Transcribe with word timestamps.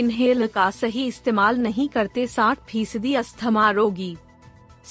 Inhale 0.00 0.46
का 0.46 0.70
सही 0.70 1.06
इस्तेमाल 1.06 1.58
नहीं 1.58 1.88
करते 1.88 2.26
60 2.26 2.58
फ़ीसदी 2.68 3.14
अस्थमा 3.14 3.70
रोगी। 3.70 4.16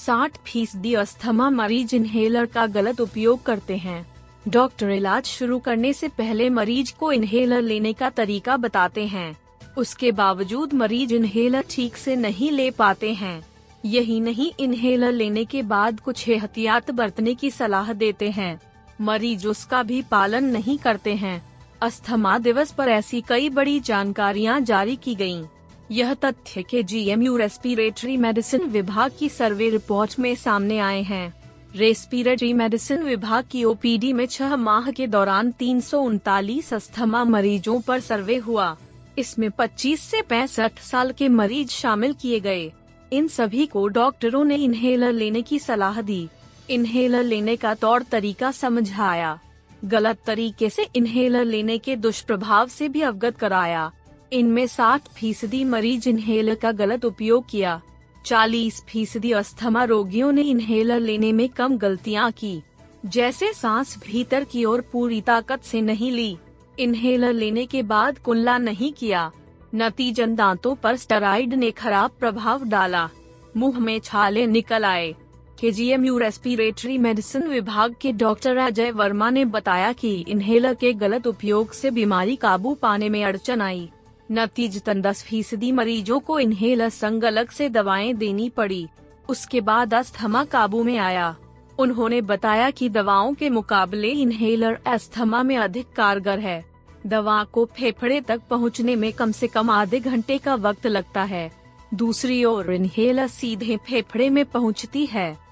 60 0.06 0.38
फ़ीसदी 0.46 0.94
अस्थमा 0.94 1.50
मरीज़ 1.50 1.96
इन्हेलर 1.96 2.46
का 2.46 2.66
गलत 2.68 3.02
उपयोग 3.02 3.44
करते 3.44 3.78
हैं। 3.78 4.06
डॉक्टर 4.48 4.90
इलाज 4.90 5.26
शुरू 5.26 5.60
करने 5.60 5.94
से 5.94 6.08
पहले 6.08 6.50
मरीज़ 6.50 6.94
को 7.00 7.12
इन्हेलर 7.12 7.62
लेने 7.62 7.94
का 7.94 8.10
तरीका 8.10 8.58
बताते 8.58 9.06
हैं। 9.06 9.38
उसके 9.78 10.12
बावजूद 10.12 10.74
मरीज़ 10.74 11.14
इन्हेलर 11.14 11.66
ठीक 11.70 11.98
से 11.98 12.16
नहीं 12.16 12.52
ले 12.52 12.72
पाते 12.72 13.14
हैं। 13.14 13.42
यही 13.86 14.20
नहीं 14.20 14.52
इन्हेलर 14.60 15.12
लेने 15.12 15.46
के 15.46 15.62
बाद 15.62 16.00
कुछ 16.00 16.30
एहतियात 16.30 16.92
बरतने 16.92 17.34
की 17.36 17.52
सलाह 17.52 17.94
देते 17.94 18.30
हैं। 18.30 18.60
मरीज़ 19.02 19.48
उसका 19.48 19.84
भी 19.84 20.02
पालन 20.02 20.44
नहीं 20.44 20.78
करते 20.78 21.16
हैं। 21.16 21.49
अस्थमा 21.82 22.38
दिवस 22.38 22.72
पर 22.72 22.90
ऐसी 22.90 23.22
कई 23.22 23.50
बड़ी 23.50 23.80
जानकारियाँ 23.80 24.60
जारी 24.62 24.96
की 24.96 25.16
गई 25.16 25.44
यह 25.92 26.14
तथ्य 26.14 26.64
के 26.64 26.84
जीएमयू 26.84 27.38
रेस्पिरेटरी 27.38 28.18
मेडिसिन 28.18 28.62
विभाग 28.62 29.12
की 29.20 29.30
सर्वे 29.30 29.70
रिपोर्ट 29.70 30.20
में 30.20 30.36
सामने 30.36 30.80
आए 30.80 31.02
हैं। 31.02 31.34
रेस्पिरेटरी 31.76 32.54
मेडिसिन 32.54 33.04
विभाग 33.04 33.46
की 33.52 33.64
ओपीडी 33.64 34.14
में 34.14 34.26
छह 34.26 34.56
माह 34.56 34.92
के 34.92 35.08
दौरान 35.08 35.52
तीन 35.52 35.82
सौ 35.82 36.02
उनतालीस 36.02 36.74
अस्थमा 36.74 37.24
मरीजों 37.24 37.82
पर 37.82 38.00
सर्वे 38.00 38.38
हुआ। 38.38 38.78
इसमें 39.18 39.50
25 39.52 40.00
से 40.00 40.22
पैंसठ 40.22 40.80
साल 40.80 41.12
के 41.12 41.28
मरीज़ 41.28 41.70
शामिल 41.70 42.14
किए 42.14 42.40
गए। 42.40 42.72
इन 43.14 43.28
सभी 43.28 43.66
को 43.66 43.88
डॉक्टरों 43.88 44.46
ने 44.46 44.56
इन्हेलर 44.56 45.12
लेने 45.12 45.42
की 45.42 45.60
सलाह 45.60 46.02
दी। 46.02 46.28
इन्हेलर 46.70 47.24
लेने 47.24 47.56
का 47.56 47.74
तौर 47.74 48.04
तरीका 48.04 48.52
समझाया। 48.52 49.40
गलत 49.86 50.18
तरीके 50.26 50.70
से 50.70 50.88
इन्हेलर 50.96 51.46
लेने 51.46 51.78
के 51.78 51.96
दुष्प्रभाव 51.96 52.68
से 52.68 52.90
भी 52.90 53.02
अवगत 53.02 53.38
कराया। 53.38 53.92
इनमें 54.34 54.68
60 54.68 55.08
फ़ीसदी 55.08 55.64
मरीज़ 55.64 56.10
इन्हेलर 56.10 56.56
का 56.56 56.72
गलत 56.72 57.06
उपयोग 57.06 57.50
किया। 57.50 57.82
40 58.26 58.84
फ़ीसदी 58.90 59.32
अस्थमा 59.32 59.84
रोगियों 59.84 60.32
ने 60.32 60.42
इन्हेलर 60.42 61.00
लेने 61.00 61.32
में 61.32 61.50
कम 61.50 61.78
गलतियाँ 61.78 62.32
की। 62.32 62.62
जैसे 63.06 63.54
सांस 63.54 63.98
भीतर 64.08 64.44
की 64.44 64.66
ओर 64.66 64.82
पूरी 64.82 65.22
ताकत 65.22 65.64
से 65.64 65.82
नहीं 65.82 66.12
ली। 66.12 66.38
इन्हेलर 66.80 67.34
लेने 67.34 67.66
के 67.66 67.84
बाद 67.84 68.20
कुल्ला 68.20 68.58
नहीं 68.58 68.94
किया। 68.94 69.32
नतीजन 69.76 70.36
दांतों 70.36 70.76
पर 70.76 70.96
स्टेराइड 70.96 71.54
ने 71.54 71.72
खराब 71.72 72.12
प्रभाव 72.20 72.66
डाला। 72.66 73.10
मुँह 73.58 73.80
में 73.80 74.00
छाले 74.00 74.48
निकल 74.48 74.86
आए। 74.86 75.16
के 75.60 75.72
जी 75.72 75.92
यू 75.92 76.18
रेस्पिरेटरी 76.18 76.98
मेडिसिन 76.98 77.48
विभाग 77.48 77.96
के 78.02 78.12
डॉक्टर 78.12 78.58
अजय 78.58 78.92
वर्मा 78.92 79.30
ने 79.30 79.46
बताया 79.46 79.92
कि 79.92 80.26
इन्हेलर 80.28 80.74
के 80.74 80.94
गलत 80.94 81.28
उपयोग 81.28 81.72
से 81.72 81.92
बीमारी 81.92 82.36
काबू 82.36 82.74
पाने 82.74 83.10
में 83.10 83.24
अड़चन 83.24 83.62
आई। 83.62 83.90
नतीजतन 84.32 85.02
दस 85.02 85.24
फ़ीसदी 85.24 85.72
मरीजों 85.72 86.20
को 86.20 86.40
इन्हेलर 86.40 86.90
संग 86.90 87.24
अलग 87.24 87.50
से 87.50 87.70
दवाएँ 87.70 88.14
देनी 88.14 88.50
पड़ी। 88.50 88.88
उसके 89.30 89.62
बाद 89.62 89.94
अस्थमा 89.94 90.44
काबू 90.44 90.84
में 90.84 90.98
आया। 90.98 91.36
उन्होंने 91.80 92.22
बताया 92.22 92.70
कि 92.70 92.90
दवाओं 92.90 93.34
के 93.34 93.50
मुकाबले 93.50 94.10
इन्हेलर 94.10 94.80
अस्थमा 94.86 95.44
में 95.44 95.58
अधिक 95.58 95.92
कारगर 95.96 96.40
है। 96.40 96.66
दवा 97.06 97.44
को 97.44 97.66
फेफड़े 97.66 98.22
तक 98.22 98.42
पहुँचने 98.50 98.96
में 98.96 99.14
कम 99.14 99.32
से 99.32 99.48
कम 99.48 99.70
आधे 99.70 100.00
घंटे 100.00 100.38
का 100.38 100.56
वक्त 100.56 100.88
लगता 100.88 101.24
है। 101.24 101.52
दूसरी 101.94 102.44
ओर 102.44 102.74
इन्हेलर 102.74 103.28
सीधे 103.28 103.78
फेफड़े 103.78 104.30
में 104.30 104.46
पहुँचती 104.46 105.06
है। 105.06 105.49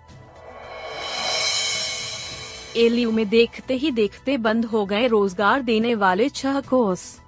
एलयू 2.76 3.12
में 3.12 3.30
देखते 3.30 3.74
ही 3.74 3.92
देखते 3.92 4.38
बंद 4.38 4.66
हो 4.66 4.86
गए 4.86 5.08
रोज़गार 5.08 5.62
देने 5.62 5.96
वाले 5.96 6.30
छह 6.30 6.60
कोर्स। 6.60 7.20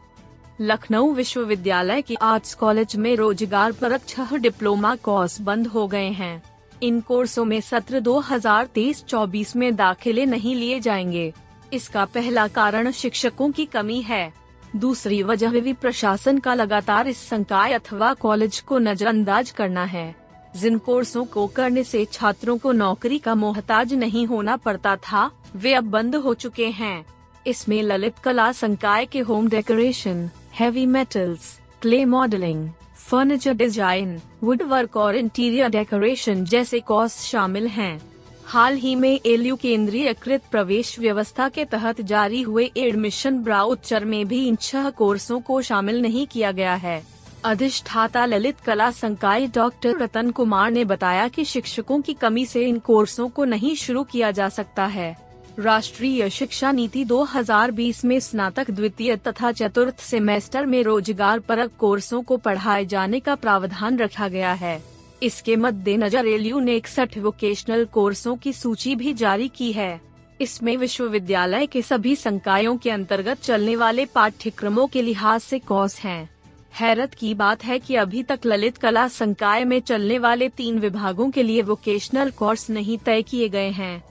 लखनऊ 0.61 1.13
विश्वविद्यालय 1.13 2.01
के 2.01 2.15
आर्ट्स 2.15 2.53
कॉलेज 2.53 2.95
में 2.95 3.15
रोज़गार 3.15 3.71
परक 3.71 4.01
छह 4.07 4.35
डिप्लोमा 4.37 4.95
कोर्स 4.95 5.41
बंद 5.41 5.67
हो 5.67 5.87
गए 5.87 6.09
हैं। 6.09 6.41
इन 6.83 6.99
कोर्सों 7.01 7.45
में 7.45 7.61
सत्र 7.61 7.99
2023-24 7.99 9.55
में 9.55 9.75
दाखिले 9.75 10.25
नहीं 10.25 10.55
लिए 10.55 10.79
जाएँगे। 10.79 11.33
इसका 11.73 12.05
पहला 12.05 12.47
कारण 12.47 12.91
शिक्षकों 12.91 13.51
की 13.51 13.65
कमी 13.65 14.01
है। 14.01 14.33
दूसरी 14.75 15.23
वजह 15.23 15.59
भी 15.59 15.73
प्रशासन 15.73 16.39
का 16.39 16.53
लगातार 16.53 17.07
इस 17.07 17.27
संकाय 17.29 17.73
अथवा 17.73 18.13
कॉलेज 18.13 18.59
को 18.59 18.79
नजरअंदाज 18.79 19.51
करना 19.51 19.83
है। 19.83 20.15
जिन 20.55 20.77
कोर्सों 20.77 21.23
को 21.25 21.45
करने 21.47 21.83
से 21.83 22.03
छात्रों 22.05 22.57
को 22.57 22.71
नौकरी 22.71 23.17
का 23.17 23.35
मोहताज 23.35 23.93
नहीं 23.93 24.25
होना 24.27 24.55
पड़ता 24.57 24.95
था, 24.95 25.29
वे 25.55 25.73
अब 25.73 25.89
बंद 25.89 26.15
हो 26.15 26.33
चुके 26.33 26.67
हैं 26.71 27.05
इसमें 27.47 27.81
ललित 27.83 28.17
कला 28.23 28.51
संकाय 28.51 29.05
के 29.05 29.19
home 29.19 29.47
decoration 29.49 30.29
heavy 30.59 30.85
metals 30.87 31.57
clay 31.81 32.03
modelling 32.07 32.67
furniture 32.99 33.53
design 33.53 34.19
wood 34.43 34.61
work 34.63 34.97
और 34.97 35.15
इंटीरियर 35.15 35.69
डेकोरेशन 35.69 36.43
जैसे 36.45 36.79
कोर्स 36.81 37.19
शामिल 37.21 37.67
हैं। 37.67 37.99
हाल 38.45 38.75
ही 38.75 38.93
में 38.95 39.19
एलयू 39.25 39.55
केंद्रीयकृत 39.55 40.43
प्रवेश 40.51 40.97
व्यवस्था 40.99 41.47
के 41.49 41.65
तहत 41.65 42.01
जारी 42.01 42.41
हुए 42.41 42.69
एडमिशन 42.77 43.37
ब्राउचर 43.43 44.05
में 44.05 44.27
भी 44.27 44.45
इन 44.47 44.55
छह 44.61 44.89
कोर्सों 44.89 45.39
को 45.39 45.61
शामिल 45.61 46.01
नहीं 46.01 46.25
किया 46.27 46.51
गया 46.51 46.73
है 46.75 47.01
अधिष्ठाता 47.43 48.25
ललित 48.25 48.59
कला 48.59 48.91
संकाय 48.91 49.47
डॉक्टर 49.47 49.97
रतन 49.97 50.31
कुमार 50.31 50.71
ने 50.71 50.83
बताया 50.85 51.27
कि 51.27 51.45
शिक्षकों 51.45 52.01
की 52.01 52.13
कमी 52.13 52.45
से 52.45 52.65
इन 52.67 52.79
कोर्सों 52.79 53.27
को 53.29 53.45
नहीं 53.45 53.75
शुरू 53.75 54.03
किया 54.03 54.31
जा 54.31 54.49
सकता 54.49 54.85
है। 54.85 55.15
राष्ट्रीय 55.59 56.29
शिक्षा 56.29 56.71
नीति 56.71 57.05
2020 57.05 58.03
में 58.05 58.19
स्नातक, 58.19 58.71
द्वितीय 58.71 59.15
तथा 59.15 59.51
चतुर्थ 59.51 59.99
सेमेस्टर 59.99 60.65
में 60.65 60.83
रोज़गार 60.83 61.39
परक 61.39 61.71
कोर्सों 61.79 62.21
को 62.23 62.37
पढ़ाए 62.37 62.85
जाने 62.85 63.19
का 63.19 63.35
प्रावधान 63.35 63.97
रखा 63.97 64.27
गया 64.27 64.53
है। 64.53 64.81
इसके 65.23 65.55
मद्देनजर 65.55 66.27
एलयू 66.27 66.59
ने 66.59 66.75
इकसठ 66.75 67.17
वोकेशनल 67.17 67.85
कोर्सों 67.85 68.35
की 68.35 68.53
सूची 68.53 68.95
भी 68.95 69.13
जारी 69.13 69.47
की 69.47 69.71
है। 69.71 70.01
इसमें 70.41 70.75
विश्वविद्यालय 70.77 71.65
के 71.65 71.81
सभी 71.81 72.15
संकायों 72.15 72.77
के 72.77 72.89
अंतर्गत 72.89 73.41
चलने 73.41 73.75
वाले 73.75 74.05
पाठ्यक्रमों 74.05 74.87
के 74.87 75.01
लिहाज 75.01 75.41
से 75.41 75.59
कोर्स 75.59 75.99
हैं। 75.99 76.38
हैरत 76.73 77.13
की 77.13 77.33
बात 77.33 77.63
है 77.63 77.79
कि 77.79 77.95
अभी 77.95 78.23
तक 78.23 78.39
ललित 78.45 78.77
कला 78.77 79.07
संकाय 79.07 79.63
में 79.63 79.79
चलने 79.79 80.19
वाले 80.19 80.49
तीन 80.49 80.79
विभागों 80.79 81.29
के 81.31 81.43
लिए 81.43 81.61
वोकेशनल 81.61 82.31
कोर्स 82.31 82.69
नहीं 82.69 82.97
तय 82.97 83.21
किए 83.21 83.49
गए 83.49 83.69
हैं। 83.69 84.03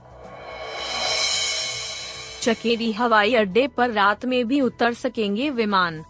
चकेरी 2.42 2.92
हवाई 2.92 3.34
अड्डे 3.34 3.66
पर 3.66 3.90
रात 3.90 4.24
में 4.24 4.48
भी 4.48 4.60
उतर 4.60 4.92
सकेंगे 4.92 5.50
विमान। 5.50 6.04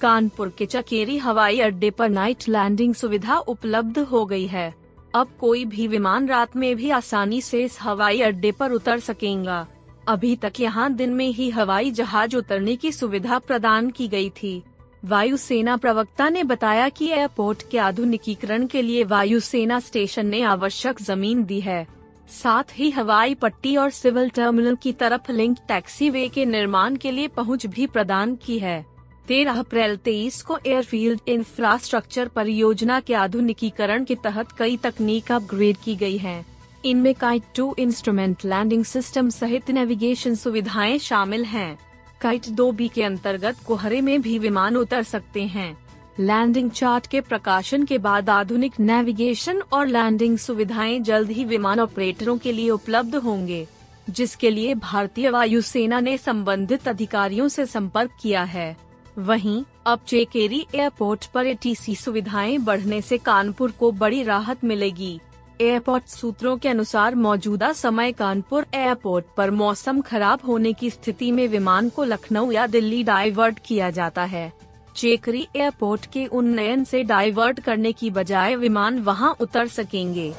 कानपुर 0.00 0.52
के 0.58 0.66
चकेरी 0.66 1.18
हवाई 1.18 1.60
अड्डे 1.60 1.90
पर 1.90 2.08
नाइट 2.08 2.48
लैंडिंग 2.48 2.94
सुविधा 2.94 3.38
उपलब्ध 3.38 3.98
हो 3.98 4.24
गई 4.26 4.46
है। 4.46 4.74
अब 5.14 5.28
कोई 5.40 5.64
भी 5.64 5.86
विमान 5.86 6.28
रात 6.28 6.56
में 6.56 6.76
भी 6.76 6.90
आसानी 6.90 7.40
से 7.40 7.64
इस 7.64 7.78
हवाई 7.80 8.20
अड्डे 8.20 8.52
पर 8.52 8.72
उतर 8.72 9.00
सकेगा। 9.00 9.66
अभी 10.08 10.36
तक 10.36 10.52
यहाँ 10.60 10.92
दिन 10.92 11.10
में 11.10 11.28
ही 11.28 11.50
हवाई 11.50 11.90
जहाज़ 11.90 12.36
उतरने 12.36 12.76
की 12.76 12.92
सुविधा 12.92 13.38
प्रदान 13.38 13.90
की 13.90 14.08
गई 14.08 14.30
थी। 14.30 14.62
वायुसेना 15.02 15.76
प्रवक्ता 15.76 16.28
ने 16.28 16.42
बताया 16.44 16.88
कि 16.88 17.08
एयरपोर्ट 17.08 17.62
के 17.70 17.78
आधुनिकीकरण 17.78 18.66
के 18.66 18.82
लिए 18.82 19.04
वायुसेना 19.04 19.78
स्टेशन 19.80 20.26
ने 20.26 20.42
आवश्यक 20.42 21.02
ज़मीन 21.02 21.44
दी 21.44 21.60
है 21.60 21.86
साथ 22.32 22.78
ही 22.78 22.90
हवाई 22.90 23.34
पट्टी 23.34 23.76
और 23.76 23.90
सिविल 23.90 24.28
टर्मिनल 24.30 24.76
की 24.76 24.92
तरफ़ 24.92 25.32
लिंक 25.32 25.58
टैक्सी 25.68 26.10
वे 26.10 26.28
के 26.28 26.44
निर्माण 26.44 26.96
के 26.96 27.10
लिए 27.10 27.28
पहुँच 27.28 27.66
भी 27.66 27.86
प्रदान 27.86 28.34
की 28.36 28.58
है 28.58 28.84
तेरह 29.28 29.58
अप्रैल 29.58 29.96
तेईस 29.96 30.42
को 30.42 30.58
एयरफील्ड 30.66 31.20
इंफ्रास्ट्रक्चर 31.28 32.28
परियोजना 32.28 33.00
के 33.00 33.14
आधुनिकीकरण 33.14 34.04
के 34.04 34.14
तहत 34.14 34.52
कई 34.52 34.76
तकनीक 34.76 35.32
अपग्रेड 35.32 35.76
की 35.76 35.96
गई 35.96 36.16
हैं। 36.16 36.44
इनमें 36.84 37.14
cat 37.14 37.42
two 37.54 37.74
instrument 37.78 38.44
landing 38.44 38.84
system 38.84 39.28
सहित 39.28 39.70
नेविगेशन 39.70 40.34
सुविधाएँ 40.34 40.98
शामिल 40.98 41.44
हैं। 41.44 41.85
काइट 42.20 42.48
दो 42.48 42.70
बी 42.72 42.88
के 42.88 43.02
अंतर्गत 43.02 43.56
कोहरे 43.66 44.00
में 44.00 44.20
भी 44.22 44.38
विमान 44.38 44.76
उतर 44.76 45.02
सकते 45.02 45.42
हैं। 45.42 45.76
लैंडिंग 46.20 46.70
चार्ट 46.70 47.06
के 47.06 47.20
प्रकाशन 47.20 47.84
के 47.84 47.98
बाद 47.98 48.30
आधुनिक 48.30 48.78
नेविगेशन 48.80 49.62
और 49.72 49.86
लैंडिंग 49.86 50.38
सुविधाएँ 50.38 50.98
जल्द 51.00 51.30
ही 51.30 51.44
विमान 51.44 51.80
ऑपरेटरों 51.80 52.36
के 52.38 52.52
लिए 52.52 52.70
उपलब्ध 52.70 53.14
होंगे, 53.14 53.66
जिसके 54.10 54.50
लिए 54.50 54.74
भारतीय 54.74 55.30
वायुसेना 55.30 56.00
ने 56.00 56.16
संबंधित 56.18 56.88
अधिकारियों 56.88 57.48
से 57.48 57.66
संपर्क 57.66 58.10
किया 58.20 58.42
है। 58.42 58.76
वहीं, 59.18 59.62
अब 59.86 60.00
चेकेरी 60.06 60.66
एयरपोर्ट 60.74 61.26
पर 61.26 61.46
एटीसी 61.46 61.94
सुविधाएँ 61.94 62.58
बढ़ने 62.58 63.00
से 63.00 63.18
कानपुर 63.18 63.70
को 63.70 63.90
बड़ी 63.92 64.22
राहत 64.22 64.64
मिलेगी। 64.64 65.20
एयरपोर्ट 65.60 66.06
सूत्रों 66.06 66.56
के 66.56 66.68
अनुसार 66.68 67.14
मौजूदा 67.14 67.72
समय 67.72 68.12
कानपुर 68.12 68.66
एयरपोर्ट 68.74 69.24
पर 69.36 69.50
मौसम 69.50 70.00
खराब 70.00 70.40
होने 70.46 70.72
की 70.72 70.90
स्थिति 70.90 71.32
में 71.32 71.48
विमान 71.48 71.88
को 71.88 72.04
लखनऊ 72.04 72.50
या 72.52 72.66
दिल्ली 72.66 73.02
डाइवर्ट 73.02 73.58
किया 73.66 73.90
जाता 73.90 74.24
है। 74.24 74.52
चेकरी 74.96 75.48
एयरपोर्ट 75.56 76.06
के 76.06 76.26
उन्नयन 76.26 76.84
से 76.84 77.02
डाइवर्ट 77.02 77.60
करने 77.60 77.92
की 77.92 78.10
बजाय 78.10 78.56
विमान 78.56 78.98
वहाँ 78.98 79.36
उतर 79.40 79.68
सकेंगे। 79.68 80.34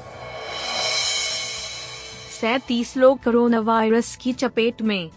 सैतीस 2.42 2.98
लोग 2.98 3.24
कोरोना 3.24 3.60
वायरस 3.60 4.16
की 4.16 4.34
चपेट 4.34 4.82
में। 4.82 5.10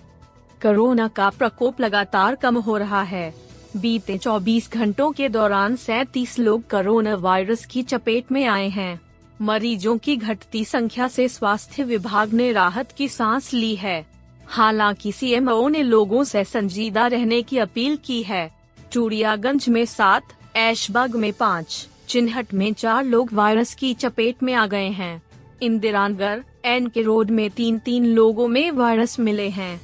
कोरोना 0.62 1.08
का 1.08 1.30
प्रकोप 1.30 1.80
लगातार 1.80 2.34
कम 2.34 2.56
हो 2.56 2.76
रहा 2.76 3.02
है। 3.02 3.34
बीते 3.76 4.18
24 4.18 4.72
घंटों 4.72 5.12
के 5.12 5.28
दौरान 5.28 5.76
सैतीस 5.76 6.38
लोग 6.38 6.70
कोरोना 6.70 7.14
वायरस 7.14 7.64
की 7.64 7.82
चपेट 7.82 8.32
में 8.32 8.44
आए 8.46 8.68
हैं। 8.68 9.09
मरीजों 9.42 9.98
की 9.98 10.16
घटती 10.16 10.64
संख्या 10.64 11.08
से 11.08 11.28
स्वास्थ्य 11.28 11.82
विभाग 11.82 12.32
ने 12.32 12.52
राहत 12.52 12.92
की 12.92 13.08
सांस 13.08 13.54
ली 13.54 13.76
है। 13.76 14.06
हालाँकि 14.46 15.12
सीएमओ 15.12 15.68
ने 15.68 15.82
लोगों 15.82 16.24
से 16.24 16.44
संजीदा 16.44 17.06
रहने 17.06 17.42
की 17.42 17.58
अपील 17.58 17.98
की 18.04 18.22
है। 18.22 18.50
चूड़ियागंज 18.92 19.68
में 19.68 19.84
सात, 19.84 20.22
ऐशबाग 20.56 21.16
में 21.16 21.32
पाँच, 21.32 21.88
चिन्हट 22.08 22.54
में 22.54 22.72
चार 22.72 23.04
लोग 23.04 23.32
वायरस 23.32 23.74
की 23.74 23.94
चपेट 23.94 24.42
में 24.42 24.54
आ 24.54 24.66
गए 24.66 24.88
हैं। 24.88 25.22
इंदिरानगर 25.62 26.44
एन 26.64 26.86
के 26.86 27.02
रोड 27.02 27.30
में 27.30 27.50
तीन 27.50 27.78
तीन 27.78 28.06
लोगों 28.06 28.48
में 28.48 28.70
वायरस 28.70 29.20
मिले 29.20 29.48
हैं। 29.48 29.80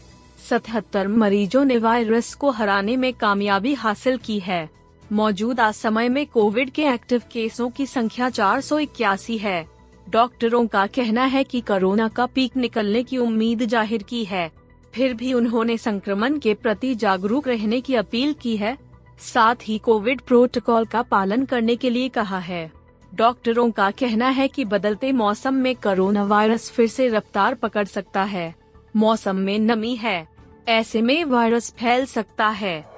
सतहत्तर 0.48 1.08
मरीजों 1.08 1.64
ने 1.64 1.78
वायरस 1.78 2.34
को 2.34 2.50
हराने 2.50 2.96
में 2.96 3.12
कामयाबी 3.12 3.74
हासिल 3.74 4.16
की 4.16 4.38
है। 4.38 4.70
मौजूदा 5.12 5.70
समय 5.72 6.08
में 6.08 6.26
कोविड 6.26 6.70
के 6.70 6.84
एक्टिव 6.84 7.22
केसों 7.32 7.68
की 7.70 7.86
संख्या 7.86 8.30
चार 8.30 8.60
सौ 8.60 8.78
इक्यासी 8.78 9.38
है। 9.38 9.66
डॉक्टरों 10.10 10.66
का 10.66 10.86
कहना 10.86 11.24
है 11.24 11.44
कि 11.44 11.60
कोरोना 11.60 12.08
का 12.08 12.26
पीक 12.26 12.56
निकलने 12.56 13.02
की 13.02 13.18
उम्मीद 13.18 13.62
ज़ाहिर 13.62 14.02
की 14.02 14.24
है। 14.24 14.50
फिर 14.94 15.14
भी 15.14 15.32
उन्होंने 15.32 15.76
संक्रमण 15.78 16.38
के 16.38 16.54
प्रति 16.54 16.94
जागरूक 16.94 17.48
रहने 17.48 17.80
की 17.80 17.94
अपील 17.94 18.32
की 18.32 18.56
है। 18.56 18.76
साथ 19.24 19.56
ही 19.62 19.78
कोविड 19.78 20.20
प्रोटोकॉल 20.20 20.84
का 20.84 21.02
पालन 21.02 21.44
करने 21.44 21.76
के 21.76 21.90
लिए 21.90 22.08
कहा 22.08 22.38
है। 22.38 22.70
डॉक्टरों 23.14 23.70
का 23.70 23.90
कहना 23.90 24.28
है 24.28 24.48
कि 24.48 24.64
बदलते 24.64 25.12
मौसम 25.12 25.54
में 25.54 25.74
कोरोना 25.76 26.24
वायरस 26.24 26.70
फिर 26.70 26.86
से 26.86 27.08
रफ्तार 27.08 27.54
पकड़ 27.54 27.84
सकता 27.84 28.22
है। 28.22 28.54
मौसम 28.96 29.36
में 29.36 29.58
नमी 29.58 29.94
है। 29.96 30.28
ऐसे 30.68 31.02
में 31.02 31.24
वायरस 31.24 31.70
फैल 31.70 32.04
सकता 32.06 32.48
है। 32.48 32.95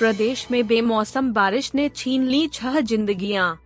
प्रदेश 0.00 0.46
में 0.50 0.66
बेमौसम 0.66 1.30
बारिश 1.32 1.70
ने 1.74 1.88
छीन 1.88 2.22
ली 2.24 2.46
छह 2.48 2.78
जिंदगियाँ। 2.80 3.58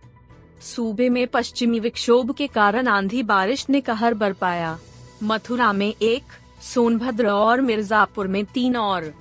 सूबे 0.61 1.07
में 1.09 1.27
पश्चिमी 1.27 1.79
विक्षोभ 1.79 2.33
के 2.35 2.47
कारण 2.47 2.87
आंधी 2.87 3.21
बारिश 3.23 3.65
ने 3.69 3.81
कहर 3.81 4.13
बरपाया 4.13 4.77
मथुरा 5.23 5.71
में 5.73 5.93
एक, 6.01 6.23
सोनभद्र 6.63 7.27
और 7.27 7.61
मिर्जापुर 7.61 8.27
में 8.27 8.43
तीन 8.45 8.75
और 8.75 9.11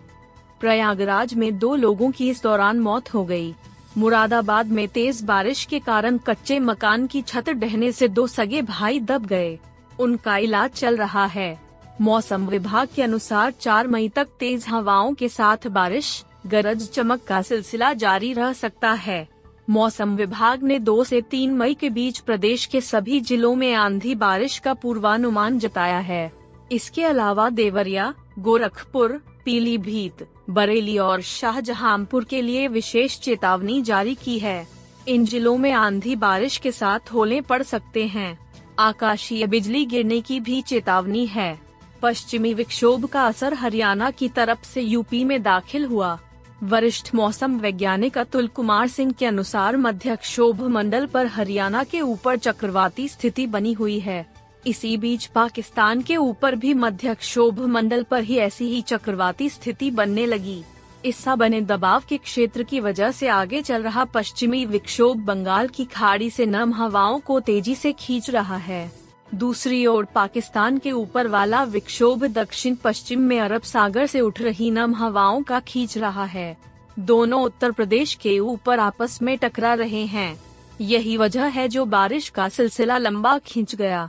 प्रयागराज 0.61 1.35
में 1.35 1.59
दो 1.59 1.75
लोगों 1.77 2.11
की 2.11 2.29
इस 2.31 2.43
दौरान 2.43 2.81
मौत 2.81 3.15
हो 3.15 3.25
गई। 3.25 3.55
मुरादाबाद 3.99 4.73
में 4.73 4.87
तेज 4.89 5.23
बारिश 5.23 5.65
के 5.65 5.79
कारण 5.81 6.19
कच्चे 6.27 6.59
मकान 6.59 7.07
की 7.07 7.23
छत 7.23 7.51
ढहने 7.55 7.93
से 7.93 8.09
दो 8.11 8.27
सगे 8.27 8.63
भाई 8.65 9.01
दब 9.03 9.27
गए 9.27 9.59
उनका 10.01 10.37
इलाज 10.41 10.71
चल 10.73 10.97
रहा 10.97 11.27
है 11.29 11.59
मौसम 12.01 12.49
विभाग 12.49 12.89
के 12.95 13.03
अनुसार 13.03 13.53
4 13.63 13.87
मई 13.87 14.09
तक 14.09 14.37
तेज 14.41 14.65
हवाओं 14.69 15.15
के 15.15 15.29
साथ 15.31 15.67
बारिश 15.73 16.25
गरज 16.47 16.89
चमक 16.89 17.21
का 17.23 17.43
सिलसिला 17.43 17.93
जारी 17.93 18.33
रह 18.33 18.53
सकता 18.53 18.93
है। 18.93 19.29
मौसम 19.71 20.17
विभाग 20.17 20.63
ने 20.63 20.79
2 20.79 21.05
से 21.05 21.21
3 21.21 21.53
मई 21.53 21.75
के 21.75 21.91
बीच 21.91 22.19
प्रदेश 22.19 22.67
के 22.67 22.81
सभी 22.81 23.21
जिलों 23.21 23.55
में 23.55 23.75
आंधी 23.75 24.15
बारिश 24.15 24.59
का 24.59 24.75
पूर्वानुमान 24.75 25.59
जताया 25.59 25.99
है। 25.99 26.33
इसके 26.73 27.05
अलावा 27.05 27.49
देवरिया, 27.51 28.15
गोरखपुर, 28.39 29.23
पीलीभीत, 29.45 30.29
बरेली 30.51 30.99
और 30.99 31.21
शाहजहांपुर 31.21 32.25
के 32.25 32.43
लिए 32.43 32.69
विशेष 32.69 33.19
चेतावनी 33.19 33.83
जारी 33.83 34.15
की 34.15 34.39
है। 34.39 34.67
इन 35.09 35.25
जिलों 35.25 35.57
में 35.57 35.73
आंधी 35.73 36.17
बारिश 36.17 36.57
के 36.57 36.73
साथ 36.73 37.13
होले 37.13 37.41
पड़ 37.41 37.63
सकते 37.63 38.07
हैं। 38.07 38.39
आकाशीय 38.79 39.47
बिजली 39.47 39.85
गिरने 39.85 40.21
की 40.21 40.41
भी 40.41 40.63
चेतावनी 40.63 41.27
है। 41.27 41.61
पश्चिमी 42.03 42.55
विक्षोभ 42.55 43.07
का 43.07 43.27
असर 43.27 43.55
हरियाणा 43.55 44.11
की 44.11 44.29
तरफ़ 44.29 44.65
से 44.65 44.81
यूपी 44.81 45.25
में 45.25 45.43
दाखिल 45.43 45.85
हुआ। 45.85 46.19
वरिष्ठ 46.65 47.15
मौसम 47.15 47.59
वैज्ञानिक 47.61 48.17
अतुल 48.19 48.47
कुमार 48.47 48.89
सिंह 48.89 49.11
के 49.13 49.27
अनुसार 49.27 49.77
मध्य 49.77 50.15
क्षोभ 50.17 50.63
मंडल 50.63 51.07
पर 51.07 51.27
हरियाणा 51.27 51.83
के 51.85 52.01
ऊपर 52.01 52.37
चक्रवाती 52.37 53.09
स्थिति 53.09 53.47
बनी 53.47 53.73
हुई 53.73 53.99
है। 54.01 54.25
इसी 54.67 54.97
बीच 54.97 55.27
पाकिस्तान 55.27 56.03
के 56.03 56.17
ऊपर 56.17 56.55
भी 56.55 56.75
मध्य 56.75 57.15
क्षोभ 57.15 57.61
मंडल 57.61 58.03
पर 58.03 58.23
ही 58.23 58.37
ऐसी 58.37 58.65
ही 58.65 58.81
चक्रवाती 58.83 59.49
स्थिति 59.49 59.91
बनने 59.91 60.27
लगी। 60.27 60.63
इससा 61.05 61.37
बने 61.37 61.61
दबाव 61.61 62.03
के 62.09 62.17
क्षेत्र 62.17 62.63
की 62.63 62.81
वजह 62.81 63.11
से 63.11 63.29
आगे 63.29 63.63
चल 63.63 63.83
रहा 63.83 64.05
पश्चिमी 64.05 64.65
विक्षोभ 64.65 65.17
बंगाल 65.17 65.69
की 65.69 65.85
खाड़ी 65.85 66.31
से 66.31 66.47
नम 66.47 66.73
हवाओं 66.73 67.21
को 67.21 67.41
तेज़ी 67.41 67.75
से 67.75 67.93
खींच 67.93 68.31
रहा 68.31 68.57
है। 68.57 69.04
दूसरी 69.29 69.85
ओर 69.87 70.05
पाकिस्तान 70.05 70.79
के 70.79 70.93
ऊपर 70.93 71.27
वाला 71.27 71.63
विक्षोभ 71.65 72.25
दक्षिण 72.25 72.75
पश्चिम 72.75 73.21
में 73.21 73.41
अरब 73.41 73.63
सागर 73.63 74.07
से 74.07 74.21
उठ 74.21 74.41
रही 74.41 74.71
नम 74.71 74.95
हवाओं 74.95 75.43
का 75.43 75.61
खींच 75.61 75.97
रहा 75.99 76.25
है। 76.25 76.57
दोनों 76.99 77.43
उत्तर 77.43 77.71
प्रदेश 77.71 78.15
के 78.15 78.39
ऊपर 78.39 78.79
आपस 78.79 79.19
में 79.23 79.37
टकरा 79.39 79.75
रहे 79.75 80.05
हैं। 80.07 80.41
यही 80.81 81.17
वजह 81.17 81.45
है 81.47 81.69
जो 81.69 81.85
बारिश 81.85 82.29
का 82.29 82.49
सिलसिला 82.49 82.99
लंबा 82.99 83.39
खींच 83.39 83.75
गया। 83.75 84.09